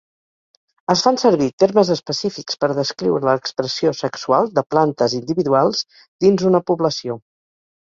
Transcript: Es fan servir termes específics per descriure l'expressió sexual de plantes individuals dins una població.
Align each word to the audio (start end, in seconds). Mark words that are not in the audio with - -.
Es 0.93 1.01
fan 1.07 1.19
servir 1.23 1.49
termes 1.63 1.91
específics 1.95 2.57
per 2.63 2.69
descriure 2.79 3.29
l'expressió 3.29 3.93
sexual 3.99 4.51
de 4.57 4.65
plantes 4.75 5.17
individuals 5.21 5.85
dins 6.27 6.51
una 6.53 6.65
població. 6.73 7.21